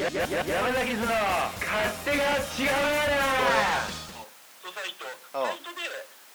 [0.00, 1.12] ややや山崎図の
[1.60, 1.76] 勝
[2.08, 2.80] 手が違う
[4.72, 5.44] サイトうん。
[5.44, 5.84] サイトで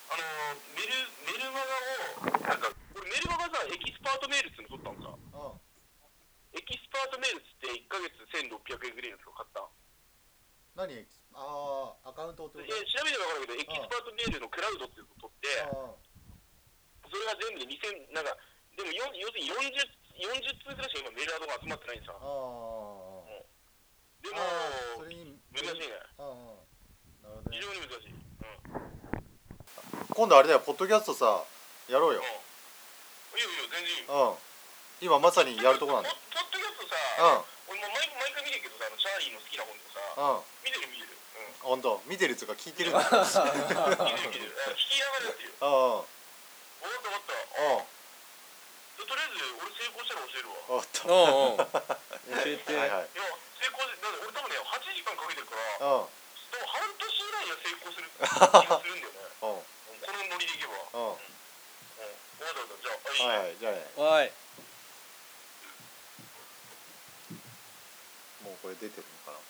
[0.06, 0.94] あのーメル
[1.26, 1.74] メルマガ
[2.30, 5.58] をなんか俺メルマガさエキスパートメールっていうの取ったのさうん。
[6.54, 9.66] エキスパートメールっつって1ヶ月1600円ぐらいのやつを買った。
[10.78, 10.86] 何
[11.34, 18.36] ああアカウントってこで調べれば分かるけどエキスパートメールのクラウドっていうのを取ってとそれが全部で2000なんか
[18.78, 22.85] でもよ要するに 40, 40通ぐらいしか今メールアドが集まってないんさああ
[24.26, 25.94] でもああそれに難しいね。
[26.18, 26.34] ああ
[27.30, 27.62] なるほどね。
[27.62, 28.10] 非常に難しい。
[28.10, 28.82] うん。
[30.10, 31.46] 今度あれだよポッドキャストさ
[31.90, 32.26] やろうよ。
[32.26, 33.38] うん。
[33.38, 34.34] いいよいいよ全然いいよ。
[34.34, 34.42] うん。
[35.06, 36.18] 今まさにやるとこなんだよ。
[36.34, 37.78] ポッドキャストさ、うん。
[37.78, 40.18] 俺も毎毎回見てるけどさあのチャーリーの好きな本とかさ。
[40.18, 40.66] うん。
[40.66, 41.14] 見てる見てる。
[41.14, 41.78] うん。
[41.78, 42.02] 本当。
[42.10, 43.06] 見てるっつうか聞いてるんだよ。
[43.06, 44.50] 見てる見てる。
[44.58, 46.02] あ聞きながらやってるよあ
[46.82, 47.94] 分かった分かった。
[49.06, 50.58] とりあえず俺成功したら教えるわ。
[50.74, 51.06] おっと。
[51.06, 51.70] おうおう
[52.42, 53.10] 教えて、はいはい。
[53.14, 53.22] いや
[53.66, 56.14] 成功でだって俺多分ね8時間かけてるからうん。
[56.54, 59.26] でも半年以内には成功する気がするんだよね。
[59.42, 59.58] うん。
[59.58, 59.66] うん。
[59.66, 61.18] このノリでいけばうん
[62.38, 63.42] じゃあはい。
[63.42, 63.90] はいはいじゃあね。
[63.98, 64.30] おい。
[68.46, 69.42] もうこれ出てるのかな？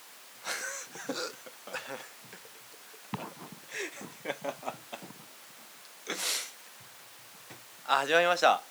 [7.95, 8.61] あ始まりました。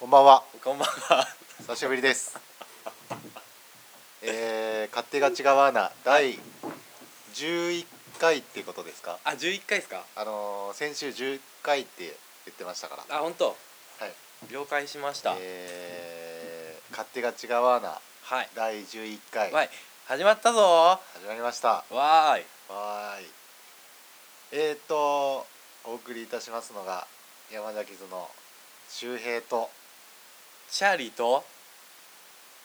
[0.00, 0.42] こんばんは。
[0.64, 1.28] こんばんは。
[1.58, 2.55] 久しぶりです
[4.28, 6.38] えー、勝手が違うアナ第
[7.34, 7.86] 11
[8.18, 9.18] 回ってことですか？
[9.24, 10.04] あ11回ですか？
[10.16, 13.16] あのー、先週11回って言ってましたから。
[13.16, 13.46] あ本当？
[13.46, 13.54] は
[14.06, 14.52] い。
[14.52, 18.48] 了解しました、えー、勝手が違うアナはい。
[18.54, 19.52] 第11回。
[19.52, 19.70] はい。
[20.06, 20.60] 始まったぞ。
[20.60, 21.68] ー始まりました。
[21.68, 22.44] わーい。
[22.68, 23.26] わーい。
[24.52, 25.46] えーと
[25.84, 27.06] お送りいたしますのが
[27.52, 28.28] 山崎図の
[28.88, 29.70] 周平と
[30.68, 31.44] チャーリーと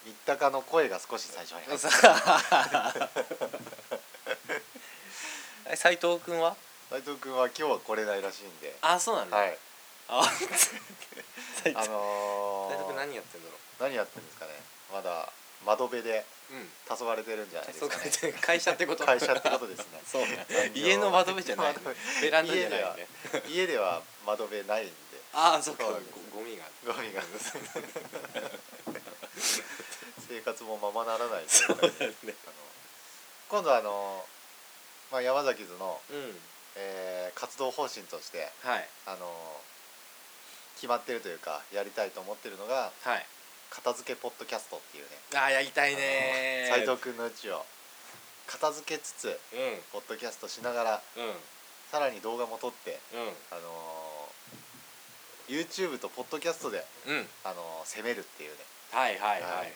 [0.06, 1.88] 三鷹の声が少し最初に入って
[5.72, 6.56] え斉藤君は？
[6.90, 8.76] 斉藤君は今日は来れないらしいんで。
[8.82, 9.58] あそうなんだ、はい。
[10.10, 10.24] あ
[11.64, 14.54] 斉藤あのー、斉藤君何やってんだろ何やってるんですかね。
[14.92, 15.32] まだ
[15.66, 16.26] 窓辺で
[16.88, 18.12] 黄昏れてるんじゃないですかかね
[18.42, 20.46] 会社ってこと会社ってことですねそうね
[20.76, 23.08] 家の窓辺じゃない、ね窓、ベランダじゃないよね
[23.50, 24.94] 家では窓辺ないんで
[25.34, 27.22] ああそうなんですゴミがゴミが
[30.32, 31.52] 生活もままならないいね。
[31.68, 32.56] あの
[33.50, 34.24] 今度あの、
[35.12, 36.40] まあ、山崎図の、うん。
[36.78, 38.88] えー活動方針としてはい。
[39.08, 39.28] あの
[40.76, 43.26] 決まってるというかやりたいと思ってるのがはい。
[43.70, 45.10] 片付けポッドキャストっていうね。
[45.36, 47.66] あーやりたいね斉藤君のうちを
[48.48, 49.36] 片付けつつうん。
[49.92, 51.34] ポッドキャストしながらうん。
[51.92, 53.20] さらに動画も撮ってうん。
[53.52, 54.30] あの
[55.50, 57.28] YouTube とポッドキャストで、うん。
[57.44, 58.58] あの攻めるっていうね
[58.92, 59.66] はいはいはいはいははい。
[59.66, 59.68] い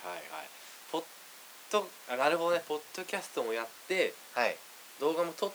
[0.91, 1.03] ポッ
[1.71, 2.63] ドあなるほどね。
[2.67, 4.55] ポッドキャストもやってはい。
[4.99, 5.51] 動画も撮っ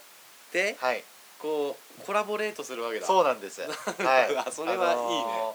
[0.53, 1.05] てはい。
[1.39, 3.07] こうコラボレートするわけだ。
[3.07, 3.61] そうなんです。
[3.63, 4.37] はい。
[4.37, 5.55] あそれはいいね。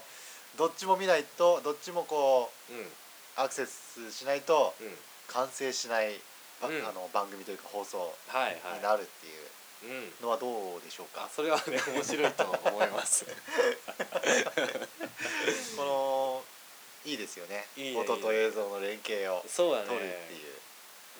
[0.56, 2.92] どっちも見ないとどっちもこううん。
[3.36, 4.98] アクセスしないとうん。
[5.28, 6.20] 完成しない、
[6.62, 6.86] ばうん。
[6.86, 8.76] あの番組というか放送はいはい。
[8.78, 9.48] になるっていう
[9.84, 10.14] うん。
[10.22, 13.26] のはどうでしょうか、あそれはね面白いと思います。
[15.76, 16.42] この
[17.06, 17.64] いいですよね。
[17.76, 19.86] いいね音と映像の連携をそうだね。
[19.86, 20.46] 撮るっていう、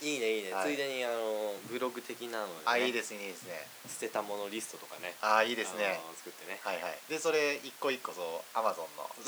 [0.02, 0.70] いいねいいね、はい。
[0.70, 3.66] ついでにあのブログ的なのあいいですねいいですね。
[3.88, 5.14] 捨てたものリストとかね。
[5.22, 5.86] あいいですね。
[5.86, 6.58] あの作ってね。
[6.62, 6.98] はいはい。
[7.08, 8.24] でそれ一個一個そう
[8.58, 9.08] アマゾンの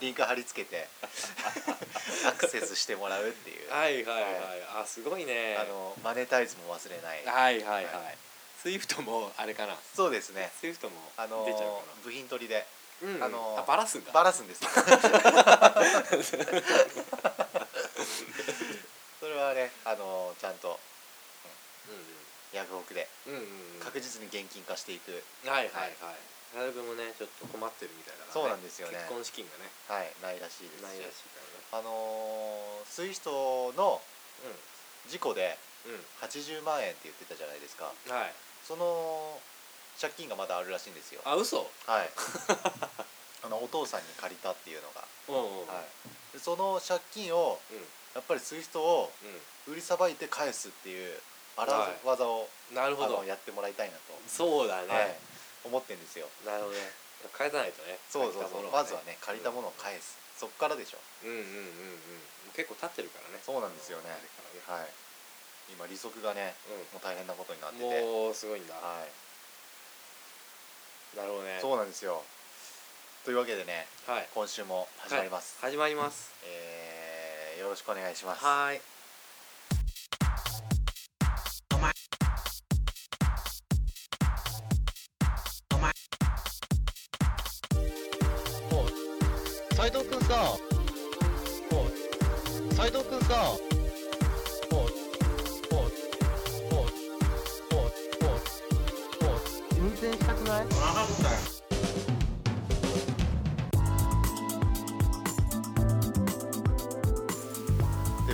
[0.00, 0.86] リンク貼り付けて
[2.24, 3.70] アクセスしてもらうっていう。
[3.70, 4.34] はいはいはい、
[4.80, 5.56] あすごいね。
[5.58, 7.24] あのマネタイズも忘れない。
[7.26, 8.16] はいはいはい、はい。
[8.62, 9.76] スイフトもあれかな。
[9.94, 10.52] そうですね。
[10.60, 11.66] スイフトもあの出ちゃうか
[12.04, 12.58] 部品取りで。
[12.58, 12.64] な、
[13.02, 13.22] うん。
[13.22, 14.12] あのあバラすんだ。
[14.12, 14.62] バラすんです
[19.20, 20.78] それはねあのちゃんと
[21.88, 23.80] うヤフオクでんうんうんうん。
[23.80, 26.16] 確実に現金化していく、はいはいはい。
[26.52, 28.98] 田辺君もねちょっと困ってるみたいだから、ね、そうなんですよね。
[28.98, 29.70] 結婚資金がね。
[29.88, 30.82] はいないらしいです。
[30.82, 31.40] ないらししいか
[31.72, 31.82] らね。
[31.82, 34.00] あのースイストの
[35.08, 35.94] 事故でうん。
[35.94, 37.90] うん80万円って言ってたじゃないですか。
[38.08, 38.34] はい。
[38.66, 39.40] その
[40.02, 41.22] 借金がまだあるらしいんですよ。
[41.24, 41.70] あ嘘？
[41.86, 42.10] はい。
[43.46, 45.82] あのお父さんに借りたっていうのが、うんうんは
[46.34, 47.86] い、でその借金をうん。
[48.14, 49.10] やっぱりスイストを
[49.66, 51.16] う売りさばいて返すっていう
[51.56, 51.64] 荒
[52.04, 53.24] 技を、んなるほど。
[53.24, 55.16] やってもらいたいなと、そうだね、はい、
[55.64, 56.28] 思ってんですよ。
[56.44, 56.92] なるほどね。
[57.32, 57.98] 返さないとね。
[58.10, 60.98] そうそうそう、借りたものをまずはね借りたものを返す、そっからでしょ。
[61.24, 63.40] うんうんうんうん結構経ってるからね。
[63.40, 64.10] そうなんですよね。
[64.10, 64.20] ね。
[64.68, 64.88] はい。
[65.72, 66.54] 今利息がね
[66.92, 68.02] もう大変なことになってて。
[68.02, 69.08] もうすごいんだ、はい
[71.16, 71.58] なるほどね。
[71.60, 72.22] そうなんですよ。
[73.24, 74.28] というわけでねはい。
[74.34, 75.72] 今週も始まります、はい。
[75.72, 76.32] 始まります。
[76.44, 78.44] えーえーよろしくお願いします。
[78.44, 78.80] はーい
[88.70, 90.34] もう斉藤くんさ
[91.70, 93.71] もう斉藤くんさ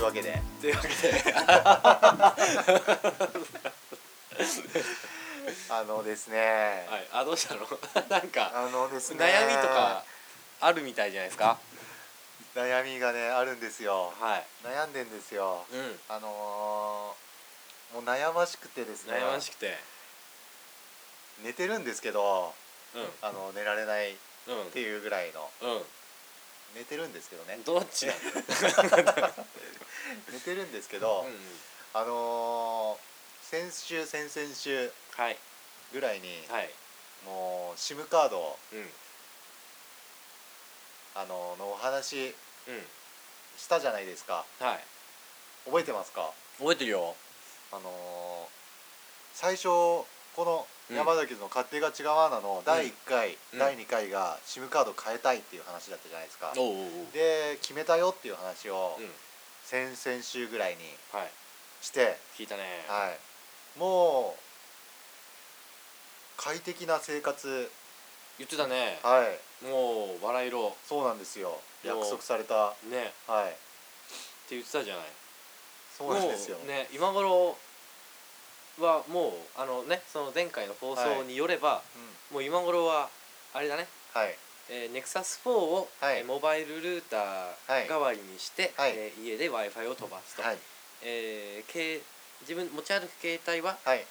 [0.09, 0.43] わけで。
[0.61, 0.95] というわけで。
[5.71, 7.09] あのですね、はい。
[7.13, 7.61] あどうしたの？
[8.09, 9.25] なんかあのですね。
[9.25, 10.05] 悩みとか
[10.61, 11.59] あるみたいじゃないですか？
[12.55, 14.13] 悩みがねあるんですよ。
[14.21, 14.47] はい。
[14.65, 15.65] 悩んでんですよ。
[15.71, 16.01] うん。
[16.09, 17.29] あのー
[17.95, 19.15] もう悩ましくてですね。
[19.15, 19.79] 悩ましくて。
[21.39, 22.53] 寝てるんですけど
[22.95, 24.17] うあの寝られないっ
[24.73, 25.51] ていうぐらいの。
[25.63, 25.87] うん
[26.75, 27.59] 寝てるんですけどね。
[27.65, 28.19] どっちなの
[30.33, 31.61] 寝てるんですけど、うんうん。
[31.95, 33.09] あのー
[33.49, 35.39] 先週先々週はい。
[35.93, 36.71] ぐらいに、はい。
[37.25, 38.93] もう SIM カードをうん。
[41.15, 42.35] あののお話
[42.67, 42.87] うん。
[43.57, 44.45] したじゃないですか。
[44.61, 44.85] はい。
[45.65, 46.33] 覚えてますか？
[46.59, 47.17] 覚えてるよ。
[47.73, 48.59] あのー
[49.35, 50.07] 最初こ
[50.39, 53.59] の山崎の勝手が違うアナの第1回、うん。
[53.59, 56.77] 第2回が SIM カード変えたいっていう話だったじゃないですか、おう
[57.13, 59.11] で決めたよっていう話をうん。
[59.65, 61.31] 先々週ぐらいにはい。
[61.83, 62.85] して、聞いたね。
[62.89, 63.13] は
[63.77, 64.41] い、もう
[66.43, 67.71] 快適な生活。
[68.39, 68.99] 言ってたね。
[69.03, 69.67] はい。
[69.67, 71.61] もうバラ色そうなんですよ。
[71.83, 72.75] 約束された。
[72.85, 73.13] ね。
[73.27, 73.51] はい。
[73.51, 73.59] って
[74.51, 75.07] 言ってたじゃない。
[75.99, 77.59] そうなんですよ、ね今頃
[78.81, 81.83] はもうあのねその前回の放送によれば、
[82.31, 83.09] うんもう今頃は
[83.55, 84.37] あれだね、はい。
[84.69, 86.19] えー、NEXUS4 を、はい。
[86.19, 88.93] えーモバイルルータはいー代わりにして、はい。
[88.95, 90.59] えー家で w i f i を飛ばすと、はい。
[91.03, 92.01] えーけい
[92.43, 94.05] 自分持ち歩く携帯は、はい。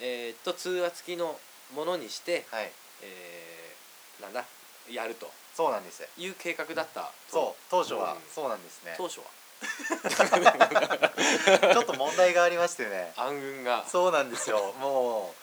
[0.00, 1.38] えー、と通話付きの
[1.76, 2.72] ものにして、はい。
[3.02, 4.44] えーなんだ
[4.90, 5.30] やると。
[5.54, 6.02] そうなんです。
[6.16, 7.62] いう計画だったそう。
[7.70, 8.94] 当初はうんそうなんですね。
[8.96, 9.26] 当初は
[11.72, 13.12] ちょっと問題がありましてね。
[13.16, 13.84] 暗雲が。
[13.88, 14.72] そうなんですよ。
[14.80, 15.34] もう、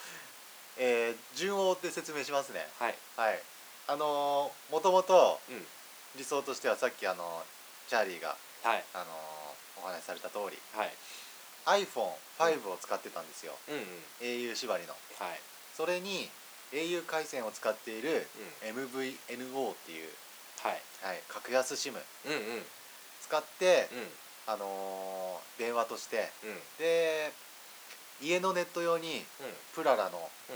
[0.78, 2.68] えー順を追って説明しますね。
[2.80, 2.96] はい。
[3.16, 3.40] はい。
[3.88, 5.68] あのーもともとうん。
[6.16, 7.44] 理想としてはさっきあの
[7.90, 8.84] チャーリーがはい。
[8.94, 9.08] あのー
[9.80, 10.94] お話しされた通りはい。
[11.84, 13.76] iPhone5 を使ってたんですよ、うん。
[13.76, 14.96] うん au 縛りの。
[15.20, 15.40] はい。
[15.76, 16.30] それに
[16.74, 18.28] au 回線を使っている
[18.64, 20.12] う MVNO っていう、
[20.64, 20.82] はい。
[21.04, 21.94] はい、格安 SIM
[22.26, 22.66] うんうん
[23.28, 24.54] 使って、うん。
[24.54, 26.30] あのー電話として。
[26.44, 26.50] うん。
[26.52, 27.32] うんで
[28.20, 29.24] 家のネット用に
[29.76, 30.18] プララの
[30.50, 30.56] うん。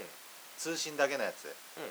[0.58, 1.46] 通信だけのやつ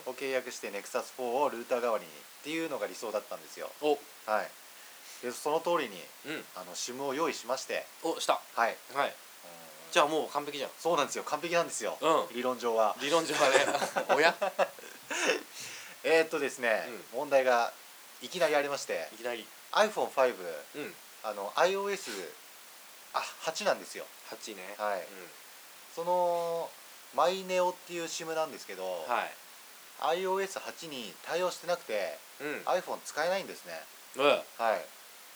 [0.06, 3.68] うを契約して NEXUS4 をルーター代わりにっていうのが理想だったんですよ。
[3.82, 3.98] お。
[4.30, 4.50] はい。
[5.26, 6.44] でその通りにうん。
[6.54, 7.86] あの SIM を用意しまして。
[8.02, 8.40] おした。
[8.54, 8.76] はい。
[8.94, 9.14] はい。
[9.92, 10.70] じゃゃあもう完璧じゃん。
[10.78, 11.24] そうなんですよ。
[11.24, 12.36] 完璧なんですよ、うん。
[12.36, 12.94] 理論上は。
[13.00, 13.56] 理論上はね。
[14.14, 14.34] おや。
[16.04, 17.72] えー、っとですね、問題が
[18.22, 19.08] いきなりありまして。
[19.14, 20.34] いきなり iPhone5
[20.76, 20.94] うん。
[21.22, 22.28] あの iOS
[23.12, 24.04] あ8なんですよ。
[24.30, 24.62] 8ね。
[24.78, 25.00] はい。
[25.00, 25.06] うん。
[25.94, 26.70] その
[27.14, 30.20] マイネオっていう SIM なんですけど、はい。
[30.22, 32.62] iOS8 に対応してなくてうん。
[32.66, 33.72] iPhone 使えないんですね。
[34.16, 34.24] うん。
[34.64, 34.84] はい。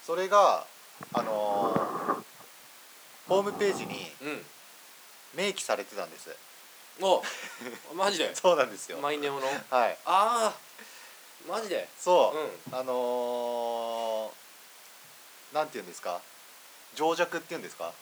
[0.06, 0.66] それが
[1.12, 2.25] あのー
[3.26, 4.44] ホームページにうん。
[5.37, 6.30] 明記されてたんです。
[7.00, 7.23] お
[7.94, 8.32] マジで？
[8.37, 8.99] そうなんですよ。
[8.99, 9.47] マイネオの？
[9.70, 9.99] はい。
[10.04, 10.54] ああ
[11.49, 11.88] マジで？
[11.99, 12.38] そう。
[12.38, 13.84] う、あのー、
[15.54, 16.20] なんて言うんですか？
[16.94, 17.92] 情弱って言うんですか？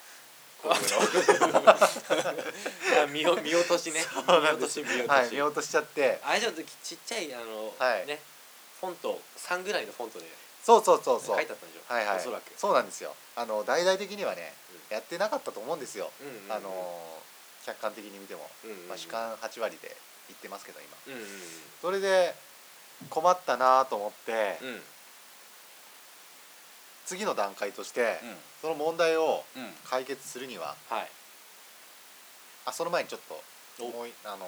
[0.62, 1.58] こういうの。
[1.72, 4.00] あ見落としね。
[4.00, 6.18] 見落とし見落とし、はい見落としちゃって。
[6.24, 8.06] あれちょっとちっちゃいあの、はい。
[8.06, 8.20] ね
[8.80, 10.26] フォント3ぐらいのフォントで
[10.64, 11.36] そうそうそうそう。
[11.36, 11.92] 書いてあったんでしょ？
[11.92, 12.16] はいはい。
[12.18, 12.52] おそらく。
[12.56, 13.14] そうなんですよ。
[13.36, 14.54] あの大々的にはね、
[14.88, 17.22] やってなかったと思うんですよ、うんうんうんあのー
[17.64, 18.88] 客観的に見ても、うんうんうん。
[18.88, 19.96] まあ、主観8割で
[20.28, 21.14] 言ってますけど今。
[21.14, 22.34] うんうんそれで
[23.10, 24.82] 困ったなと思って、うんうん
[27.04, 28.36] 次の段階として、うん。
[28.60, 29.74] その問題をうん。
[29.84, 31.10] 解決するにははい。
[32.64, 33.86] あその前にちょっとお。
[33.86, 34.46] 思いあの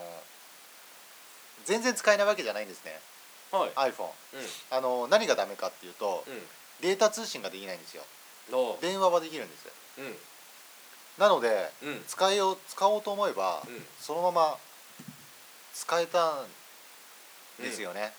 [1.65, 3.01] 全然使えないわけじゃないんですね。
[3.51, 3.71] はい。
[3.91, 4.11] iPhone う
[4.71, 6.43] あの何がダメかっていうと、んうん。
[6.81, 8.03] データ通信ができないんですよ。
[8.51, 9.67] ど電話はできるんです。
[9.99, 10.17] うん。
[11.19, 12.05] なのでうん。
[12.07, 13.87] 使えよう使おうと思えば、うん。
[14.01, 14.59] そのまま
[15.75, 16.47] 使えたん
[17.61, 18.13] ですよね、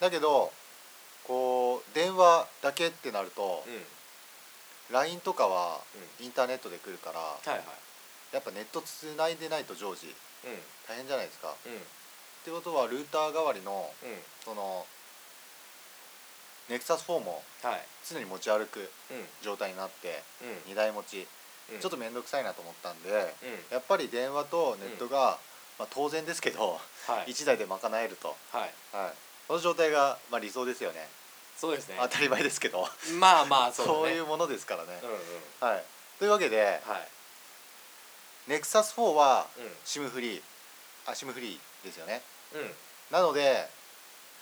[0.00, 0.52] だけど
[1.26, 3.82] こう電話だけってなると、うん。
[4.94, 5.80] LINE とかは
[6.20, 7.64] インターネットで来るから、はいはい。
[8.32, 10.06] やっぱネットつないでないと常時
[10.44, 10.58] うん。
[10.88, 11.48] 大変じゃないですか。
[11.50, 11.78] っうん。
[12.44, 14.18] てことはルーター代わりのうん。
[14.44, 14.86] その
[16.68, 17.82] NEXUS 4もはい。
[18.08, 19.24] 常に持ち歩くうん。
[19.42, 20.22] 状態になって
[20.66, 20.72] うん。
[20.72, 21.26] 2台持ち。
[21.72, 21.80] うん。
[21.80, 23.24] ちょっと面倒くさいなと思ったんでうん。
[23.70, 25.38] やっぱり電話とネットが、
[25.78, 27.30] まあ、当然ですけどはい。
[27.32, 28.70] 1台で賄えると、はい
[29.52, 31.08] はい、その状態が、まあ、理想ですよね。
[31.56, 31.96] そうですね。
[32.00, 32.88] 当たり前ですけど。
[33.20, 34.16] まあまあそうだね。
[34.16, 34.98] いうものですからね。
[35.02, 35.16] う、んうん。
[35.60, 35.84] はい、
[36.18, 37.08] というわけではい。
[38.48, 39.64] NEXUS4 はうん。
[39.84, 40.42] SIM フリー。
[41.06, 42.22] あ SIM フリーですよね。
[42.54, 42.60] うん。
[42.62, 42.70] うん
[43.10, 43.68] なので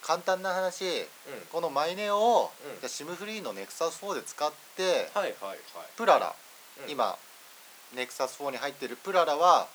[0.01, 1.05] 簡単な話
[1.53, 2.81] このマイネオを、うん。
[2.81, 5.59] じゃあ SIM フリーの NEXUS4 で使って、はいはいはい。
[5.97, 6.35] プララ、
[6.85, 6.91] うん。
[6.91, 7.19] 今
[7.95, 9.67] NEXUS4 に入ってるプララは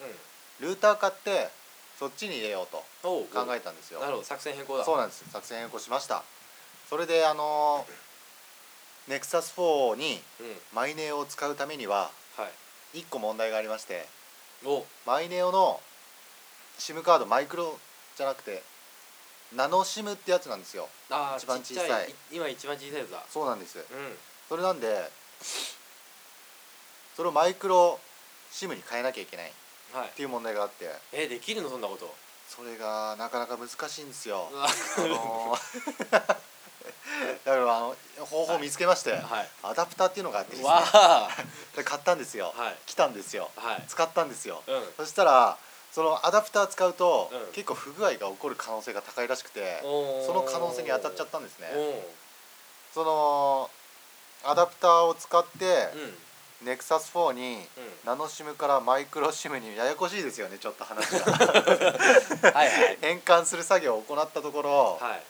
[0.60, 1.50] ルーター買って
[2.00, 3.26] そっちに入れようと考
[3.56, 4.00] えたんですよ。
[4.00, 4.84] なるほど作戦変更だ。
[4.84, 6.24] そうなんです作戦変更しました。
[6.90, 7.86] それであの
[9.10, 10.56] NEXUS4 にうん。
[10.74, 12.50] マイネオを使うためにはは
[12.94, 13.00] い。
[13.00, 14.08] 1個問題がありまして
[14.66, 15.80] おマイネオの
[16.80, 17.78] SIM カードマイクロ
[18.18, 18.64] じゃなくて
[19.56, 20.90] ナノ SIM ってやつなんですよ。
[21.38, 22.14] 一番小さい。
[22.32, 23.24] 今一番小さいやつだ。
[23.30, 23.78] そうなんです。
[23.78, 23.84] うん。
[24.50, 25.10] それなんで
[27.16, 28.00] それをマイクロ
[28.52, 29.50] SIM に変えなきゃいけない。
[29.50, 29.52] っ
[29.96, 30.10] はい。
[30.10, 30.90] ていう問題があって。
[31.14, 31.70] えできるの？
[31.70, 32.14] そんなこと。
[32.50, 34.50] それがなかなか難しいんですよ。
[34.52, 34.66] うわ。
[34.66, 36.36] あのー
[37.46, 39.50] だからあの方法を見つけまして、はい。
[39.64, 40.68] アダプターっていうのがあってですね。
[40.68, 41.30] わあ
[41.76, 42.78] で 買ったんですよ、はい。
[42.86, 43.50] 来たんですよ。
[43.56, 43.84] はい。
[43.88, 44.64] 使ったんですよ。
[44.68, 44.94] うん。
[44.98, 45.58] そしたら
[45.92, 47.52] そのアダプター使うと、うん。
[47.54, 51.72] 結構不具合が起こる可能性が高いらしくてその可能性に当たっちゃったんですね。
[51.74, 52.04] お
[52.94, 53.70] その
[54.44, 56.18] アダプターを使ってーうん
[56.64, 57.94] NEXUS4 にうん。
[58.06, 61.32] ナノ SIM からマイクロ SIM にややこしいですよねちょっと話が。
[62.54, 62.98] はいはい。
[63.02, 65.24] 変換する作業を行ったところ、はい。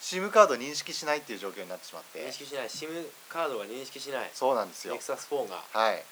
[0.00, 2.18] SIM カード認識しないっていう状況になってしまって。
[2.20, 2.68] 認識しない。
[2.68, 4.30] SIM カードが認識しない。
[4.34, 4.96] そうなんですよ。
[4.98, 5.62] NEXUS4 が。
[5.72, 6.04] はい。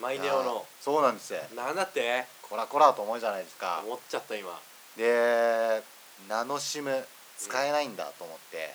[0.00, 0.66] マイネオの。
[0.80, 2.26] そうなんですなんだって？
[2.42, 3.82] こらこらと思うじゃないですか。
[3.84, 4.60] 思っちゃった今。
[4.96, 5.82] で
[6.28, 7.04] ナノ SIM
[7.38, 8.74] 使えないんだと思って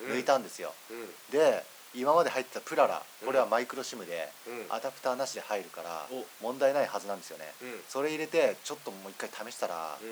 [0.00, 0.12] うん。
[0.12, 1.14] 抜いたんですよ、うん。
[1.30, 1.64] で
[1.96, 4.74] 今まで入ってたプララこれはマイクロ SIM でうん。
[4.74, 6.24] アダプターなしで入るからお。
[6.44, 7.46] 問題ないはずなんですよね。
[7.62, 7.80] うん。
[7.88, 10.04] それ入れてちょっともう一回試したらう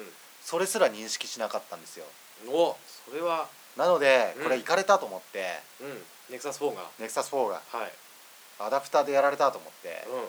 [0.43, 2.07] それすら認識しなかったんですよ。
[2.47, 2.77] んお
[3.09, 3.49] それは。
[3.77, 4.43] なのでうん。
[4.45, 6.37] これいかれたと思ってうん。
[6.37, 6.83] NEXUS4 が。
[7.01, 7.61] NEXUS4 が。
[7.71, 7.93] はい。
[8.59, 10.29] アダプターでやられたと思ってう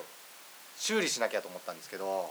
[0.76, 2.28] 修理しなきゃと思ったんですけど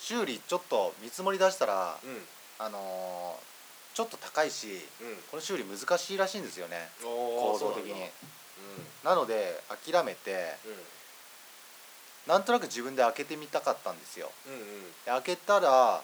[0.00, 2.22] 修理ちょっと見積もり出したらうん。
[2.58, 3.56] あのー
[3.96, 4.66] ちょっと高いし
[5.00, 5.16] うん。
[5.30, 6.90] この修理難しいらしいんですよね。
[7.02, 7.92] お構造的に。
[7.92, 7.94] う
[9.04, 10.46] なので諦めてんうん。
[12.26, 14.30] なんとなく自分で開けてみたかったんですよ。
[14.46, 14.60] うんうん。
[15.04, 16.02] で開けたら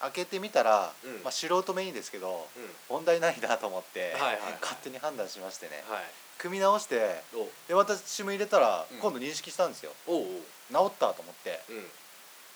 [0.00, 1.22] 開けてみたら、うん。
[1.22, 2.70] まあ、素人目にですけどうん。
[2.88, 4.40] 問題ないなと思って、はいはいはい。
[4.60, 5.82] 勝手に判断しましてね。
[5.88, 6.04] はい。
[6.38, 7.48] 組み直してお。
[7.68, 8.98] で私 SIM 入れたらうん。
[8.98, 10.90] 今度認識したんですよ、おうおう。
[10.90, 11.60] 治ったと思って。
[11.68, 11.86] うん。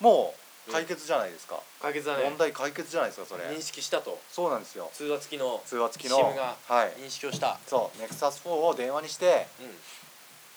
[0.01, 2.25] もう解決じゃないですか、解決だね。
[2.25, 3.45] 問題解決じゃないですかそれ。
[3.45, 4.19] 認識したと。
[4.31, 4.91] そうなんですよ。
[4.95, 6.19] 通話付きの通話付きの。
[6.19, 6.93] SIM がはい。
[6.99, 7.59] 認識をした。
[7.67, 7.99] そう。
[8.03, 9.47] NEXUS4 を電話にして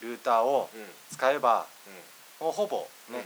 [0.02, 0.10] うん。
[0.10, 0.86] ルーターをうん。
[1.12, 1.66] 使えば
[2.40, 3.14] うもうほぼん。
[3.14, 3.26] ね、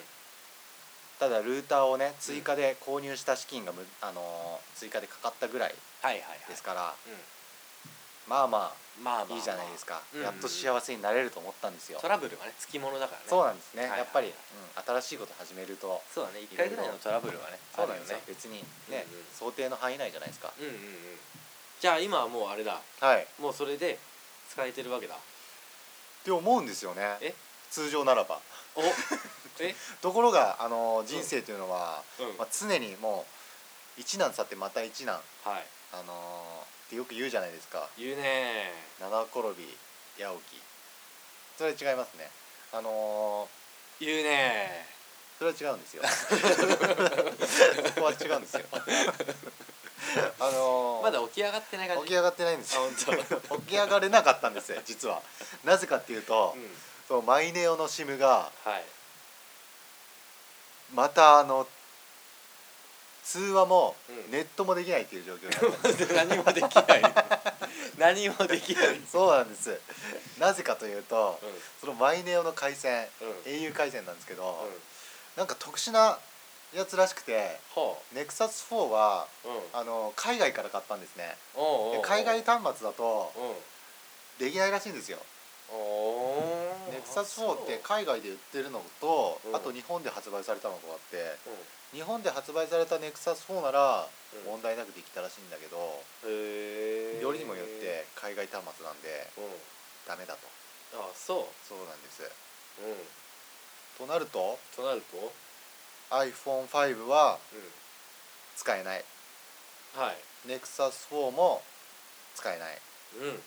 [1.19, 6.39] ただルーターをね追加で購入した資金がむ、あのー追加でかかったぐらいはいはいはい。
[6.49, 7.13] ですから、うん
[8.27, 9.25] まあままあまあまあ。
[9.29, 10.21] あいいじゃないですか、うん。
[10.23, 13.25] やっと幸せになれると思ったんですよ、トラブルはねつきものだからね。
[13.27, 13.99] そうなんですね、はいはい。
[13.99, 14.33] やっぱり、うん、
[14.83, 16.01] 新しいこと始めると。
[16.13, 18.17] そうだね一回ぐらいのトラブルはねそうなんですよ。
[18.17, 19.25] あるよね別にね、うんうん。
[19.33, 20.53] 想定の範囲内じゃないですか。
[20.57, 20.79] うんうんうん。
[21.79, 22.79] じゃあ今はもうあれだ。
[23.01, 23.27] はい。
[23.39, 23.99] もうそれで
[24.49, 25.15] 使えてるわけだ。
[25.15, 25.17] っ
[26.23, 27.17] て思うんですよね。
[27.21, 27.35] え？
[27.69, 28.39] 通常ならば。
[28.75, 28.81] お？
[29.59, 29.75] え？
[30.01, 32.37] ところがあの人生というのは、うん。
[32.37, 33.25] まあ、常にも
[33.97, 35.21] う一難去ってまた一難。
[35.43, 35.65] はい。
[35.91, 37.89] あのーってよく言うじゃないですか。
[37.97, 39.65] 言うね七転び
[40.23, 40.61] 八起き。
[41.57, 42.29] それは違いますね。
[42.73, 43.47] あの
[43.99, 44.95] 言うねー。
[45.37, 46.03] それは違うんですよ。
[47.95, 48.65] そこは違うんですよ。
[50.39, 52.03] あのーまだ起き上がってない感じ。
[52.03, 52.81] 起き上がってないんですよ。
[52.83, 52.89] あ
[53.57, 55.21] 起き上がれなかったんですよ実は。
[55.63, 56.77] なぜかっていうと、うん。
[57.07, 58.83] そのマイネオの SIM がはい。
[60.93, 61.67] またあの
[63.25, 64.31] 通話もうん。
[64.31, 65.49] ネットもできないっていう状況
[65.97, 67.01] です、 何もできない。
[67.97, 69.01] 何もできない。
[69.11, 69.81] そうなんです。
[70.37, 71.61] なぜかというとうん。
[71.81, 73.29] そのマイネオの回線うん。
[73.51, 74.81] au 回線なんですけど、うん。
[75.35, 76.19] なんか特殊な
[76.73, 79.79] やつらしくては NEXUS4 はあうん。
[79.81, 81.35] あの海外から買ったんですね。
[81.55, 84.45] で海外端末だとうん。
[84.45, 85.17] できないらしいんですよ。
[85.71, 87.01] おー。
[87.03, 89.55] NEXUS4 って海外で売ってるのとうん。
[89.55, 91.37] あと日本で発売されたのとあって
[91.95, 94.03] 日本で発売された NEXUS4 なら
[94.35, 94.51] うん。
[94.51, 95.79] 問題なくできたらしいんだけど
[96.27, 99.55] うんよりにもよって海外端末なんでうん。
[100.05, 100.43] ダメだと。
[100.99, 102.21] あそそうなんです。
[102.21, 102.27] う
[102.83, 104.07] うん。
[104.07, 105.31] となるととなると
[106.11, 107.55] ？iPhone5 はう
[108.57, 108.99] 使えない。
[108.99, 110.17] んはい。
[110.47, 111.63] NEXUS4 も
[112.35, 112.77] 使えない。
[113.21, 113.41] うん。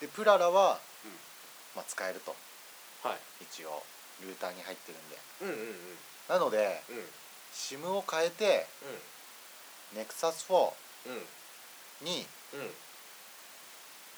[0.00, 1.10] でプララは、うん。
[1.74, 2.36] まあ、使えると。
[3.02, 3.18] はい。
[3.40, 3.82] 一応
[4.22, 5.18] ルーターに入ってるんで。
[5.42, 5.98] うんうんうん。
[6.28, 7.04] なのでうん。
[7.54, 8.66] SIM を変えて
[9.94, 10.72] NEXUS4
[11.06, 12.06] うん。
[12.06, 12.70] にうん。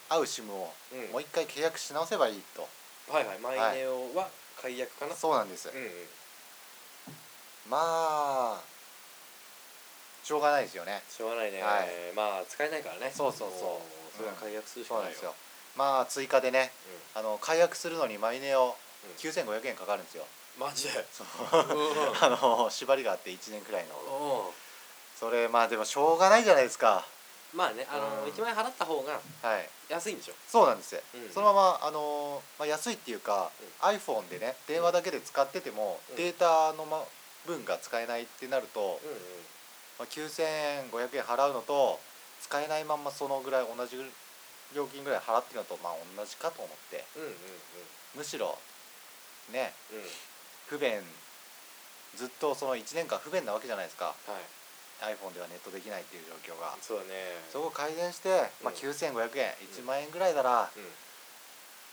[0.08, 1.12] 合う SIM をうん。
[1.12, 2.68] もう一回契約し直せばいいと、
[3.10, 3.38] はいはい。
[3.38, 4.28] マイネオは
[4.60, 5.14] 解約かな？
[5.14, 5.90] そうなんです、うんうん。
[7.68, 8.60] まあ
[10.22, 11.02] しょうがないですよね。
[11.08, 11.88] しょうがないね、はい。
[12.16, 13.12] まあ使えないからね。
[13.14, 13.60] そうそうそう。
[13.60, 13.80] も
[14.16, 15.14] それは解約するしかないよ。
[15.14, 15.34] そうなんですよ。
[15.76, 16.72] まあ追加でね
[17.14, 18.72] あの解約するのにマイネオうん
[19.18, 20.24] 9500円かかるんですよ、
[20.58, 21.04] うん、マジで？
[21.12, 21.24] そ
[22.20, 23.94] あの縛りがあって1年くらいの。
[23.96, 24.54] うん
[25.18, 27.06] それまあでもしょうがないじゃないですか。
[27.54, 28.30] まあねあの、うん。
[28.30, 29.70] 1万円払った方がはい。
[29.88, 30.34] 安いんでしょ？
[30.46, 31.32] そうなんですよ、うん。
[31.32, 33.50] そのままあの、まあ、安いっていうか、
[33.80, 36.16] iPhone でね電話だけで使ってても、うん。
[36.16, 37.02] データの、ま、
[37.46, 39.46] 分が使えないってなると、うんうん。
[40.00, 41.98] まあ、9500円払うのと
[42.42, 43.96] 使えないまんまそのぐらい同じ
[44.74, 47.06] 料金ぐらい払ってるのとまあ同じかと思って。
[47.16, 47.36] うんうん。
[48.16, 48.58] むしろ
[49.52, 49.72] ね。
[49.92, 49.98] うん。
[49.98, 50.04] うん
[50.66, 51.00] 不便
[52.16, 54.06] ずっとその1年間不便なわけじゃないですか。
[54.06, 54.12] は
[55.06, 55.14] い。
[55.14, 56.74] iPhone ではネットできないっていう状況が。
[56.80, 57.10] そうだね。
[57.52, 58.90] そこを改善して、まあ、うん。
[58.90, 60.82] 9500円、1万円ぐらいならうん。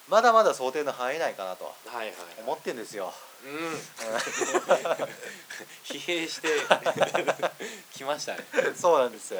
[0.10, 3.13] まだまだ想定の範囲内かなとはいはい思ってんですよ。
[3.45, 3.74] うん。
[5.86, 6.50] 疲弊して
[7.93, 8.45] きましたね。
[8.75, 9.33] そうなんです。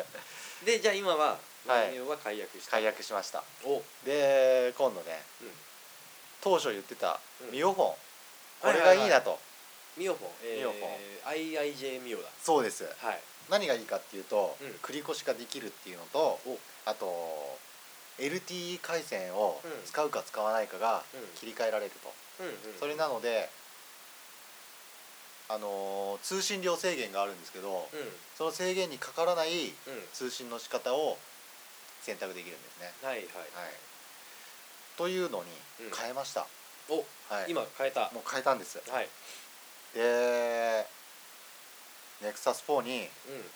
[0.64, 1.40] でじゃあ今ははい。
[1.68, 2.72] マイネオは解約した。
[2.72, 3.44] 解約しました。
[3.64, 3.82] お。
[4.06, 5.52] で今度ね、うん
[6.44, 7.52] 当初言ってたうん。
[7.52, 7.96] ミオフォン、
[8.62, 9.40] これがいいなと、
[9.98, 10.90] ミオフォン、えー、ミオフォン。
[11.32, 12.30] IIJ ミオだ。
[12.42, 12.84] そうです。
[12.84, 13.20] はい。
[13.50, 14.68] 何がいいかっていうと、うん。
[14.82, 16.60] 繰り越しができるっていうのとお。
[16.86, 17.08] あと
[18.20, 19.72] LTE 回線をうん。
[19.86, 21.22] 使うか使わないかがうん。
[21.36, 22.80] 切り替えられると、うんうん。
[22.80, 23.50] それなので
[25.50, 28.12] あのー通信量制限があるんですけどうん。
[28.38, 29.74] その制限にかからないうん。
[30.14, 31.18] 通信の仕方を
[32.02, 33.24] 選択できるんですね、はいはい。
[33.24, 33.28] はい、
[34.98, 35.52] というのに
[35.82, 35.92] うん。
[35.92, 36.46] 変えました、
[36.90, 38.12] おはい、今変えた。
[38.14, 38.80] もう変えたんです。
[38.90, 39.10] はい。
[39.94, 40.86] で
[42.22, 43.10] NEXUS4 にう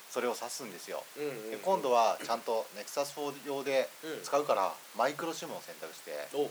[0.10, 1.04] それを挿すんですよ。
[1.16, 4.24] で今度はちゃんと NEXUS4 用でうん。
[4.24, 6.50] 使うからマイクロ SIM を選択してお。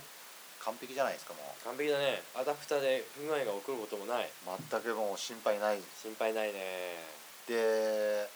[0.64, 1.64] 完璧じゃないですかもう。
[1.64, 2.22] 完璧だね。
[2.34, 4.30] アダプターで不具合が起こることもない。
[4.70, 5.80] 全くもう心配ない。
[6.02, 6.98] 心配ないね。
[7.46, 8.28] で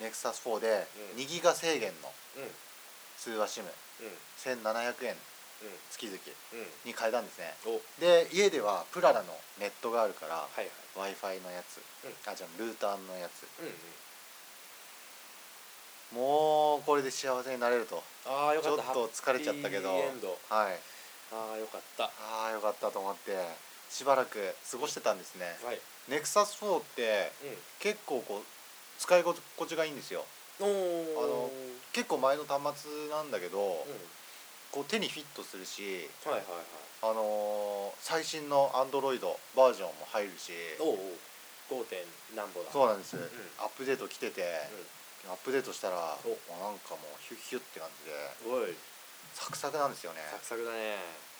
[0.00, 1.22] NEXUS4 でうん。
[1.22, 2.50] 2ギガ制限のうん。
[3.18, 3.60] 通話
[4.42, 5.18] SIM1700 円うん
[5.90, 6.18] 月々
[6.84, 7.54] に変えたんですね。
[7.66, 7.80] お。
[8.00, 10.48] で家ではプララのネットがあるから
[10.96, 12.32] w i f i のやつ、うん。
[12.32, 13.46] あじゃあルーターのやつ。
[16.14, 18.02] もうこれで幸せになれると。
[18.26, 19.88] ああよちょっかったと疲れちゃったけど。
[19.90, 20.80] はい。
[21.32, 22.04] ああよかった。
[22.04, 23.32] ああよかったと思って
[23.88, 25.56] しばらく過ごしてたんですね。
[25.64, 25.80] はい。
[26.10, 27.32] NEXUS4 って
[27.78, 28.42] 結構こう
[28.98, 30.24] 使い心地がいいんですよ。
[30.60, 31.50] あの
[31.92, 33.76] 結構前の端末なんだけど、うん
[34.72, 36.64] こう手にフィットするしはいはいはい。
[37.02, 39.20] あのー最新の Android
[39.54, 40.52] バージョンも入るし。
[40.80, 40.98] おお
[41.70, 42.00] 5点
[42.34, 42.72] 何ぼだ。
[42.72, 43.20] そうなんです、ん。
[43.60, 44.42] アップデート来てて、
[45.28, 48.52] アップデートしたらもうなんかもうヒュッヒュッって感じで。
[48.52, 48.74] おい。
[49.34, 50.20] サクサクなんですよね。
[50.32, 50.96] サクサクだね。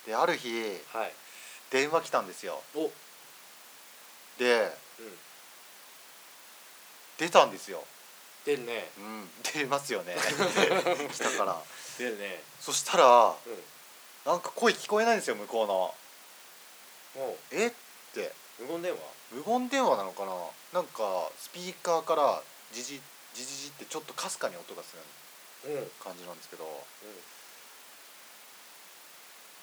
[0.07, 0.49] である日
[0.93, 1.13] はい。
[1.71, 2.63] 電話来たんですよ。
[2.75, 2.85] お。
[2.85, 2.91] うん。
[4.39, 4.71] で
[7.19, 7.85] 出たんですよ
[8.45, 8.91] 出るね。
[8.99, 9.31] うん。
[9.55, 10.17] 出ますよね。
[11.13, 11.63] 来たから。
[11.99, 12.43] 出るね。
[12.61, 13.65] そしたらうん。
[14.25, 15.95] なんか声聞こえないんですよ向こうの。
[17.27, 17.67] もえ？
[17.69, 17.73] っ
[18.15, 18.33] て。
[18.61, 18.99] う無言電話？
[19.33, 20.33] 無言電話なのかな？
[20.73, 23.01] なんかスピーカーからジジ
[23.35, 24.97] ジジジってちょっとかすかに音がす
[25.65, 25.91] るうんうん。
[26.03, 26.85] 感じなんですけど。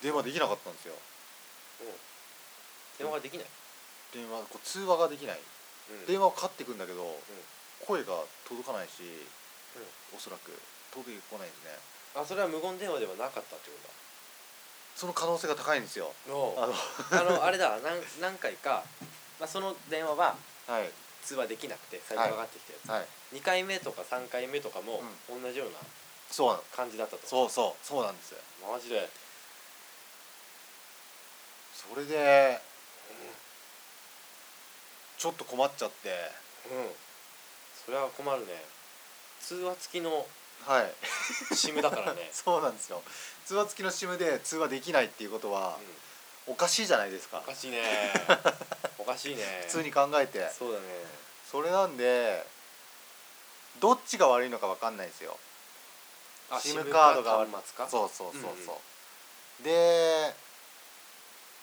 [0.01, 0.95] 電話できなかったんですよ。
[2.97, 3.47] 電話ができない。
[4.13, 5.39] 電話こう通話ができない。
[5.89, 6.05] うん。
[6.05, 7.19] 電話はかかってくんだけど、
[7.85, 9.25] 声が届かないし、
[10.15, 10.51] おそらく。
[10.91, 11.77] 届いてこないんですね。
[12.15, 13.77] あそれは無言電話ではなかったってこ
[14.95, 16.11] その可能性が高いんですよ。
[16.27, 16.73] あの。
[17.11, 17.77] あのあれだ。
[17.79, 18.83] 何何回か、
[19.39, 20.35] まあ、その電話は
[20.67, 20.89] はい。
[21.23, 23.07] 通話できなくて最初上がってきたやはい。
[23.29, 25.77] つ、2回目とか3回目とかも同じような
[26.31, 26.63] そうなの。
[26.75, 27.27] 感じだったと。
[27.27, 27.85] そうそう。
[27.85, 28.33] そうなんです
[28.67, 29.09] マジで。
[31.73, 32.59] それで
[35.17, 36.09] ちょっと困っちゃって。
[36.71, 37.08] うん
[37.89, 38.53] それは困るね。
[39.41, 40.27] 通話付きの
[40.67, 40.93] はい。
[41.55, 43.01] SIM だからね、 そうなんですよ。
[43.47, 45.75] 通話付きの SIM で通話できないっていうことは
[46.47, 47.39] うん、おかしいじゃないですか。
[47.39, 48.13] おかしいね。
[48.99, 49.63] おかしいね。
[49.65, 50.51] 普通に考えて。
[50.51, 50.85] そうだね。
[51.49, 52.45] それなんで
[53.77, 55.39] どっちが悪いのか分かんないですよ。
[56.51, 57.47] あ SIM カードが
[57.89, 58.73] そうそうそうそう、うんう
[59.61, 59.63] ん。
[59.63, 60.35] で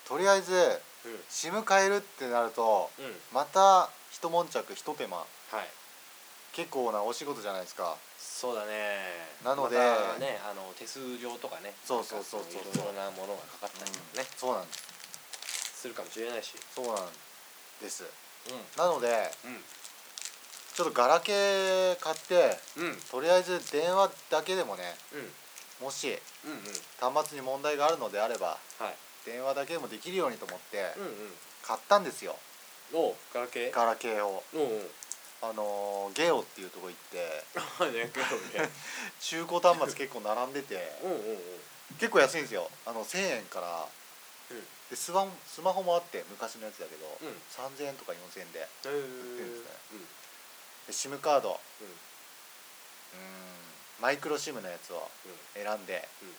[0.04, 1.24] とりあえずうん。
[1.30, 3.22] SIM 変えるってなるとうん。
[3.30, 5.18] また一悶着一手間。
[5.18, 5.24] は
[5.62, 5.68] い
[6.56, 7.96] 結構なお仕事じゃないですか。
[8.16, 8.96] そうだね。
[9.44, 11.74] なのでまたねあの手数料とかね。
[11.84, 12.64] そうそうそうそう。
[12.64, 15.84] なんかいろいろなものがかかったりとかね、そうなんです。
[15.84, 16.56] するかもしれないし。
[16.74, 16.96] そうなん
[17.80, 18.04] です。
[18.04, 19.08] うなので
[19.44, 19.60] ん。
[20.74, 22.86] ちょっとガラケー買ってうん。
[22.86, 25.84] うんとりあえず電話だけでもねうん。
[25.84, 26.08] もし
[26.44, 27.12] うんうん。
[27.14, 28.96] 端末に問題があるのであればはい。
[29.26, 31.12] 電話だけでもできるようにと思ってうんうん。
[31.62, 32.36] 買ったんですよ。
[33.34, 33.70] ガラケー？
[33.72, 34.42] ガラケーを。
[34.54, 34.90] おうおう
[35.42, 37.44] あのーゲオっていうとこ行って
[37.80, 38.10] あね。
[39.20, 41.08] 中古端末結構並んでてう
[41.98, 42.70] 結構安いんですよ。
[42.86, 43.88] あの1000円から
[44.50, 44.66] うん。
[44.90, 47.42] でスマスマホもあって昔のやつだけど、うん。
[47.50, 49.76] 3000円とか4000円でへってるんですね。
[49.92, 50.06] うん。
[50.86, 51.60] で SIM カード。
[51.80, 51.90] ううん
[54.00, 55.10] マイクロ SIM のやつを
[55.54, 56.36] 選んでうん。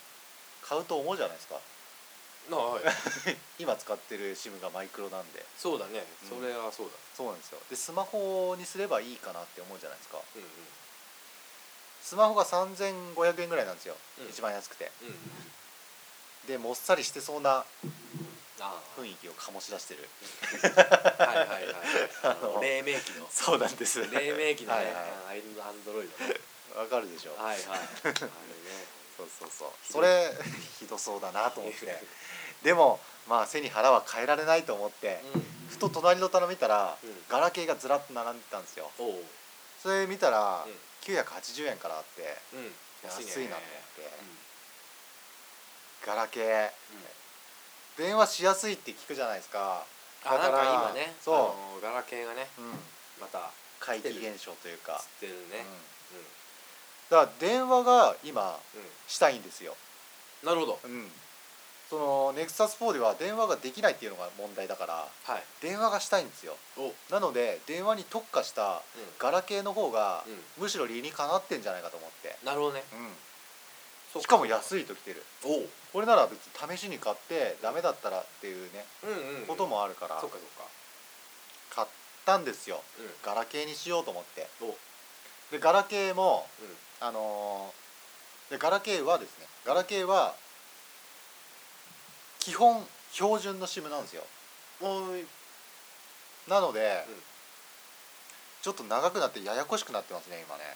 [0.61, 1.55] 買うと思うじゃないですか。
[1.55, 1.59] あ
[2.55, 3.37] はい。
[3.59, 5.45] 今使ってる SIM がマイクロなんで。
[5.57, 6.05] そうだね。
[6.23, 6.39] うん。
[6.39, 6.93] それはそうだ。
[7.15, 7.59] そうなんですよ。
[7.69, 10.19] でスマホにすればいいかなって思うじゃないですか。
[10.35, 10.49] うんうん。
[12.01, 14.29] スマホが3500円ぐらいなんですよ、うん。
[14.29, 14.91] 一番安くて。
[15.01, 15.15] うんうん。
[16.47, 17.65] でもっさりしてそうな
[18.59, 20.09] あ雰囲気を醸し出してる。
[21.19, 21.75] あはいはいはい。
[22.23, 23.27] あ あのの黎明期の。
[23.29, 23.99] そうなんです。
[24.09, 24.85] 黎明期のね。
[24.85, 25.03] はいはい。
[25.29, 26.39] アイアンドロイドね
[26.75, 27.35] わかるでしょ。
[27.35, 27.79] はいはい。
[27.79, 29.69] あれねそうそうそう。
[29.91, 30.31] それ
[30.79, 32.03] ひどそうだなと思って。
[32.61, 35.67] でもまあ背に腹は変えられないと思ってうん。
[35.69, 37.25] ふと隣の棚見たら、うん。
[37.27, 38.91] ガラケーがずらっと並んでたんですよ。
[39.81, 40.79] それ見たら、うん。
[41.01, 42.75] 980円からあってうん。
[43.03, 44.37] 安いなと思って、うん。
[46.05, 46.71] ガラケー。
[47.97, 49.83] 電話しやすいって聞くじゃないですか。
[50.23, 51.81] あなんか今ねそう。
[51.81, 52.79] ガラケーがねうん。
[53.19, 55.59] また怪奇現象というか、知ってるね。
[55.59, 55.96] うん
[57.09, 58.59] だから電話が今
[59.07, 59.75] したいんですよ、
[60.43, 60.79] なるほど。
[60.83, 61.07] うん、
[61.89, 64.93] そのネクサス4では電話ができないっていうのが問題だから
[65.23, 65.43] はい。
[65.61, 66.55] 電話がしたいんですよ。
[67.09, 68.81] なので電話に特化した
[69.19, 70.63] ガラケーの方が、うん。
[70.63, 72.83] むしろ理にかなってんじゃないかと思って、なるほどね。
[74.15, 75.23] うん、しかも安いときてる。
[75.45, 75.59] お。
[75.59, 80.67] うこれなら別に試しに買ってダメだったらっていうねうんうんこともあるからそうかそうか。
[81.73, 81.87] 買っ
[82.25, 82.81] たんですよ。
[82.99, 83.09] うん。
[83.23, 84.47] ガラケーにしようと思って。
[85.51, 86.67] でガラケーもうん
[87.01, 87.87] あのー
[88.49, 90.33] でガラケーはですねガラケーは
[92.39, 92.81] 基本
[93.11, 94.23] 標準の SIM なんですよ。
[96.47, 97.36] なので、うん
[98.67, 100.75] ちょっと長くなってややこしくなってますね今ね。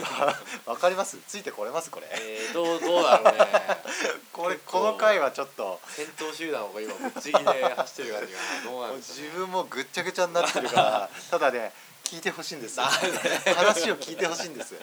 [0.64, 1.18] わかります？
[1.28, 1.90] ついてこれます？
[1.90, 2.06] これ。
[2.10, 3.44] えー、どうどうだろうね。
[4.32, 5.78] これこの回はちょっと。
[5.86, 12.80] 先頭集団を今ぶっちぎりで走ってる感じがどうなんね、自分もぐっちゃぐちゃになってるから ただね聞いてほしいんです。
[12.80, 14.74] 話を聞いてほしいんです。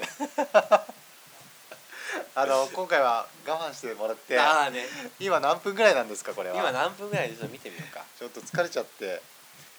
[2.36, 4.44] あの今回は我慢してもらってね。
[5.20, 6.56] 今何分ぐらいなんですかこれは？
[6.58, 8.04] 今何分ぐらいでちょっと見てみようか。
[8.20, 9.24] ちょっと疲れちゃって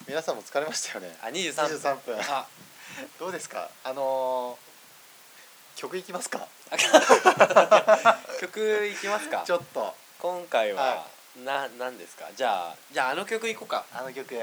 [0.06, 1.16] 皆さんも疲れましたよね。
[1.22, 1.76] あ23分。
[1.78, 2.16] 23分。
[2.28, 2.46] あ。
[3.18, 3.70] どうですか？
[3.84, 4.64] あのー
[5.80, 6.46] 曲いきますか？
[8.40, 9.42] 曲いきますか？
[9.46, 9.94] ちょっと。
[10.20, 11.06] 今回は、は
[11.44, 12.26] な何ですか？
[12.36, 13.84] じゃあじゃああの曲いこうか。
[13.94, 14.34] あの曲。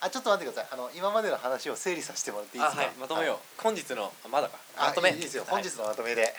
[0.00, 0.70] あちょっと待ってください。
[0.72, 2.82] あの今までの話を整理させてもらっていいですか？
[2.82, 2.94] あはい。
[3.00, 4.56] まとめよう、本日のあまだか。
[4.76, 5.10] あまとめ。
[5.10, 5.42] いいですよ。
[5.42, 6.32] はい本日のまとめで、はい、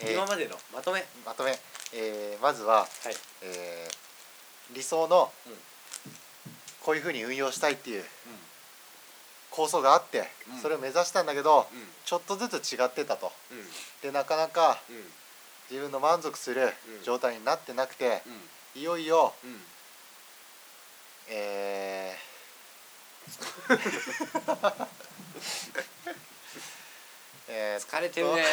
[0.00, 1.04] えー今までのまとめ。
[1.26, 1.58] まとめ、
[1.92, 2.88] えーまずは、はい。
[3.42, 5.52] えー理想のうん
[6.84, 8.04] こういうふうに運用したいっていう
[9.50, 10.60] 構想があって、うん。
[10.60, 11.88] それを目指したんだけど、うん。
[12.04, 13.32] ちょっとずつ違ってたと。
[14.02, 14.96] でなかなかうん。
[15.70, 17.04] 自分の満足するうん。
[17.04, 18.22] 状態になってなくて、
[18.74, 18.80] うん。
[18.80, 19.60] いよいようん。
[21.28, 22.30] えー
[27.48, 28.44] えー疲れてるね。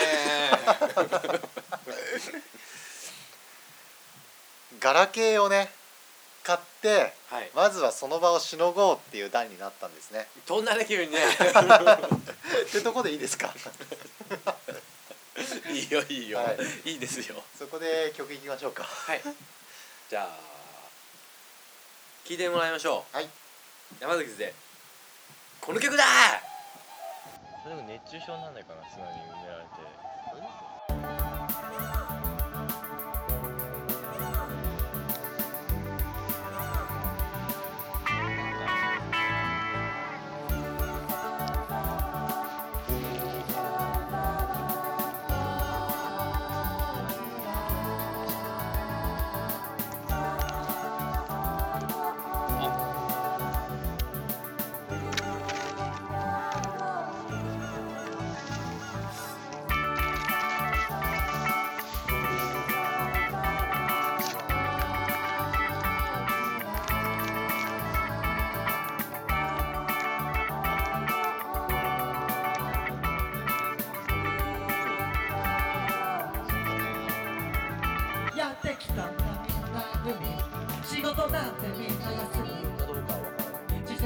[4.79, 5.71] ガラケーをね
[6.47, 7.51] 買ってはい。
[7.53, 10.27] まずはその場をしのごうっていう段になったんですね。
[10.45, 11.17] 飛んだね急にね。
[11.27, 13.53] ってとこでいいですか？
[15.69, 16.51] いいよいいよ、は
[16.85, 16.91] い。
[16.91, 17.43] い、いですよ。
[17.59, 18.83] そこで曲いきましょうか。
[18.83, 19.21] はい。
[20.09, 20.29] じゃあ
[22.25, 23.15] 聞いてもらいましょう。
[23.15, 23.29] はい。
[23.99, 24.53] 山崎で
[25.59, 26.05] この曲だ
[27.67, 29.69] でも熱中症になんないかな砂に埋められて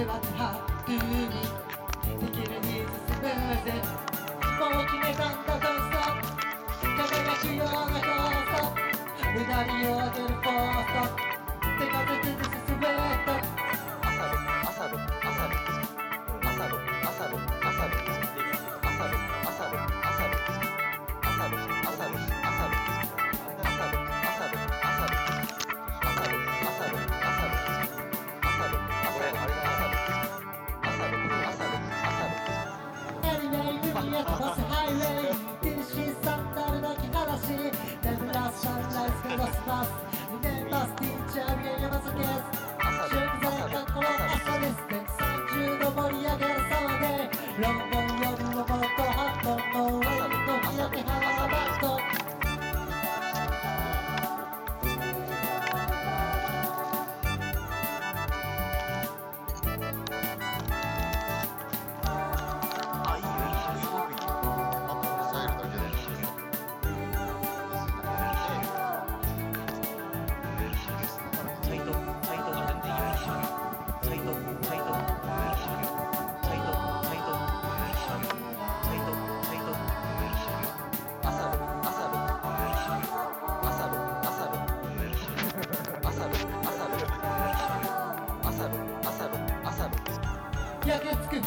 [0.01, 0.30] 世話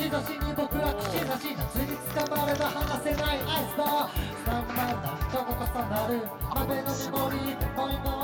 [0.05, 6.29] しどしに僕は口なし夏に捕まれば離せないアイスバースタンバイな人が重なる
[6.61, 8.24] 雨のメモリーもう今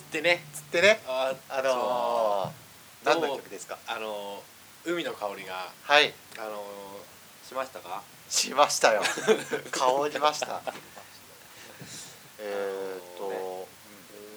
[0.00, 0.42] つってね。
[0.52, 1.00] つってね。
[1.06, 3.78] ああのー、何の曲ですか？
[3.86, 4.42] あの
[4.84, 6.12] 海の香りがはい。
[6.38, 6.64] あの
[7.46, 8.02] しましたか？
[8.28, 9.02] しましたよ。
[9.70, 10.60] 香りました。
[12.42, 13.68] えーっと、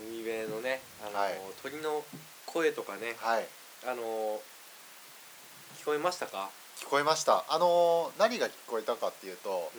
[0.09, 1.39] 海辺のねあの、はい。
[1.61, 2.03] 鳥の
[2.45, 3.15] 声とかね。
[3.19, 3.47] はい。
[3.85, 4.41] あの
[5.79, 6.49] 聞こえましたか？
[6.79, 7.45] 聞こえました。
[7.47, 9.71] あのー何が聞こえたかっていうと、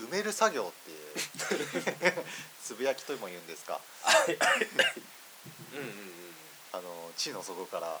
[0.00, 2.24] 埋める作業っていう。
[2.64, 3.80] つぶやきとも言うんですか？
[5.72, 6.34] うんうんうん
[6.72, 7.86] あのー地の底から。
[7.88, 8.00] は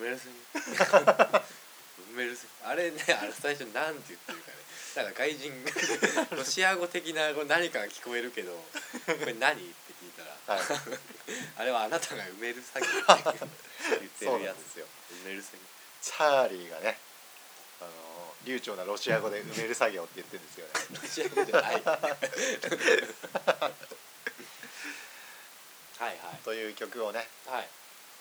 [0.00, 0.34] 埋めるすぎ
[0.74, 1.42] 埋
[2.16, 4.56] めるすぎあれねあれ最初なんて言ってるかね。
[4.96, 5.52] なんか外人
[6.36, 8.52] ロシア語的なこう何かが聞こえるけど
[9.06, 9.52] これ何？
[9.60, 10.66] って聞いたらはい。
[11.58, 13.22] あれはあなたが埋める作業って
[14.00, 14.86] 言ってるやつ ですよ。
[15.24, 15.62] 埋める作業。
[16.02, 16.98] チャーリーがね
[17.80, 17.92] あのー
[18.46, 20.72] 流暢なロシア語で埋める作業って言ってるんですよね。
[21.02, 21.82] ロシア語じゃない。
[25.98, 26.38] はいはい。
[26.44, 27.26] という曲をね。
[27.46, 27.68] はい。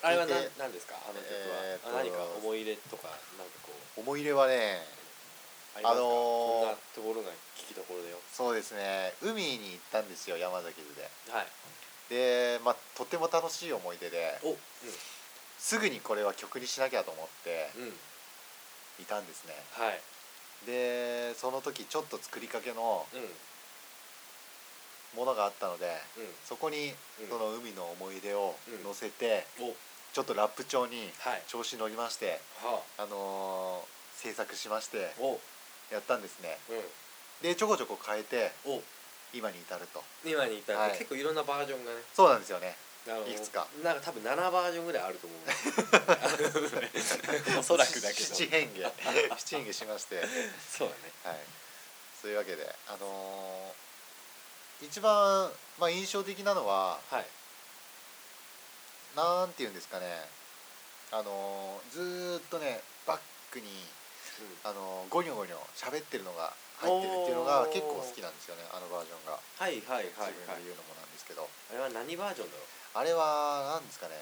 [0.02, 0.96] あれは何聞いて何ですか？
[0.98, 4.02] あの曲は、えー何か思い入れとかなんかこう。
[4.02, 4.82] 思い入れはね
[5.78, 8.18] あのーこんなところが聞きどころだよ。
[8.34, 9.14] そうですね。
[9.22, 11.08] 海に行ったんですよ山崎で。
[11.30, 11.48] はい。
[12.10, 14.58] でまあとても楽しい思い出でおうん。
[15.60, 17.94] すぐにこれは曲にしなきゃと思ってうん
[19.00, 19.54] いたんですね。
[19.74, 20.00] はい。
[20.66, 23.30] でその時ちょっと作りかけのうん。
[25.18, 25.86] ものがあったので
[26.18, 26.26] うん。
[26.46, 27.30] そこにうん。
[27.30, 28.84] その海の思い出をうん。
[28.84, 29.74] 載せてお。
[30.14, 31.44] ちょっとラップ調にはい。
[31.48, 33.06] 調子乗りましてはあ。
[33.06, 35.12] のー制作しまして
[35.92, 36.58] やったんですね。
[36.70, 36.82] うん。
[37.44, 38.82] でちょこちょこ変えてお。
[39.34, 40.02] 今に至ると。
[40.24, 40.92] 今に至ると、はい。
[40.98, 41.98] 結構いろんなバージョンがね。
[42.14, 43.68] そうなんですよねいくつか。
[43.84, 45.40] なんか多分7バージョンぐらいあると思う。
[47.60, 48.34] おそらくだけど。
[48.36, 48.92] 七変化。
[49.38, 50.24] 七変化しまして。
[50.78, 51.02] そうだね。
[51.24, 51.40] はい。
[52.22, 57.26] そういうわけであのー一番、まあ、印象的なのははい。
[59.16, 60.28] なんて言うんですかね。
[61.12, 63.20] あのーずーっとねバッ
[63.52, 63.68] クに
[64.64, 69.40] あのーゴニョゴニョ喋ってるのが入ってるっていうのが結構好きなんですよねあのバージョンが。
[69.60, 72.66] はいはいはい自分はいで言うのもなんですけど、あれは何バージョンだろう？
[72.96, 74.16] あれは何ですかね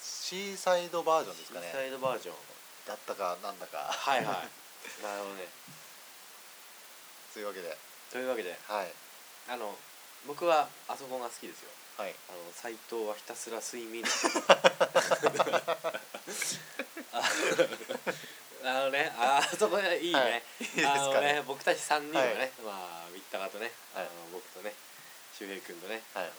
[0.00, 1.68] シーサイドバージョンですかね。
[1.68, 2.34] シーサイドバージョン。
[2.88, 3.92] だったかなんだか。
[3.92, 4.48] はいはい。
[5.04, 5.48] なるほどね。
[7.32, 7.76] というわけで。
[8.10, 8.56] というわけで。
[8.68, 8.92] はい。
[9.48, 9.76] あの
[10.26, 11.68] 僕はあそこが好きですよ。
[11.98, 12.14] はい。
[12.30, 14.02] あの斎藤はひたすら睡眠。
[17.12, 17.20] あ
[18.64, 20.32] あのねああそこねいいね、はい。
[20.32, 21.34] いいですかね。
[21.34, 22.50] ね僕たち3人はね、はい。
[22.64, 24.06] まあ三鷹とね、はい。
[24.06, 24.74] あの僕とね
[25.38, 26.24] 周平君とね、はい。
[26.24, 26.30] あ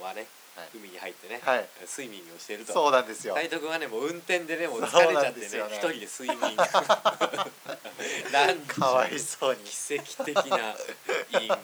[0.00, 1.68] のはね、はい海に入ってね、はい。
[1.84, 2.72] スイミングをしていると。
[2.72, 3.34] そうなんですよ。
[3.34, 6.56] 斉藤君はねもう運転でねもう疲れちゃってね一人で睡眠。
[8.32, 9.64] なんかわいそうに。
[9.64, 10.74] 奇跡的な
[11.40, 11.48] 因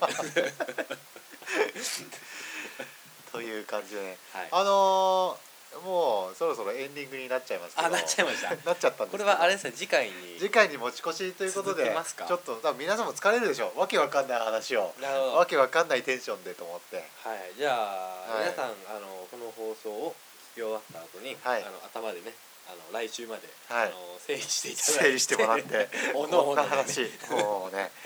[3.32, 4.18] という感じでね。
[4.32, 4.48] はい。
[4.50, 5.51] あのー
[5.84, 7.88] もうそろそろエンディングになっちゃいますけど。
[7.88, 8.54] あなっちゃいました。
[8.64, 10.38] なっちゃったんですこれはあれですね次回に。
[10.38, 12.26] 次回に持ち越しということで続けますか。
[12.26, 14.94] ちょっと多分皆さんも疲れるでしょわけわかんない話を。
[15.34, 16.96] わけわかんないテンションでと思って。
[16.96, 18.44] はい、じゃあ、はい。
[18.44, 20.14] 皆さんあのこの放送を
[20.52, 21.62] 聞き終わった後に、はい。
[21.62, 22.34] あの頭でね
[22.68, 23.86] あの来週まで、はい。
[23.86, 25.02] あの整理していただいて。
[25.02, 25.88] 整理してもらって。
[26.14, 27.00] おのおのでね話。
[27.30, 27.90] もうね。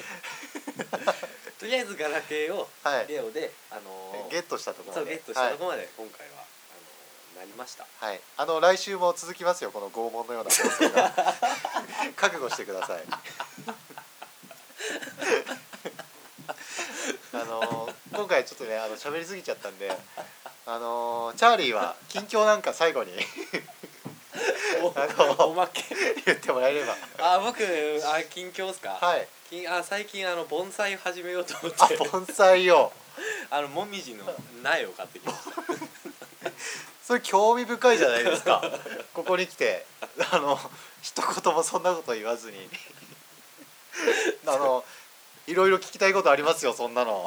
[1.59, 3.07] とりあえずガラケーをはい。
[3.09, 5.17] レオであのゲットしたところまで。
[5.17, 6.36] ゲットしたところまで今回は、
[7.47, 7.87] りました。
[8.01, 11.13] はい、はい、あの来週も続きますよこの拷問のような放送が。
[12.17, 13.03] 覚悟してください。
[17.33, 19.91] あの今回ちょっとねあの喋りすぎちゃったんで
[20.67, 23.13] あのチャーリーは近況なんか最後に
[24.95, 25.83] あのおまけ。
[26.25, 26.97] 言ってもらえれば。
[27.19, 29.29] あ僕あ近況ですか、はい。
[29.49, 31.97] 近あ最近あの盆栽を始めようと思あって。
[31.97, 32.93] 盆栽を。
[33.51, 34.25] あのもみじの
[34.63, 35.86] 苗を買ってきました
[37.07, 38.61] それ興味深いじゃないですか。
[39.15, 39.87] ここに来て。
[40.33, 40.59] あの
[41.01, 42.57] 一言もそんなこと言わずに。
[44.45, 44.83] あの
[45.47, 47.25] いろいろ聞きたいことありますよそんなの。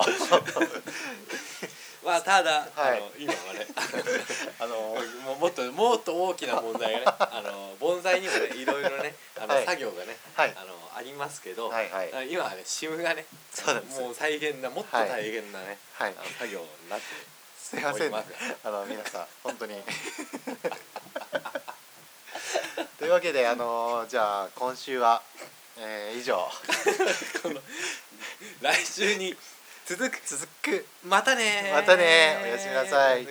[2.04, 2.98] まあただ、はい。
[2.98, 3.68] あの今はね。
[4.60, 4.76] あの
[5.24, 9.66] もうもっともっと大きな問題がねあの盆栽にもねいろいろねあの、はい。
[9.66, 10.54] 作業がねはい。
[10.58, 12.14] あのありますけど、はいはい。
[12.14, 13.26] あ今はねシムがね
[13.92, 16.14] もう大変なもっと大変なね、はい。
[16.18, 17.39] あの作業になって
[17.70, 18.18] すいません、ね
[18.64, 19.76] あの皆さん本当に。
[22.98, 25.22] というわけであのじゃあ今週は、
[25.78, 26.50] えー以上。
[28.62, 29.38] 来週に
[29.86, 30.20] 続く。
[30.26, 30.84] 続く。
[31.04, 31.74] またねー。
[31.76, 33.28] またねおやすみなさい